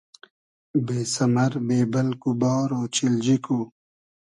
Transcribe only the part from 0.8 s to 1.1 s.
بې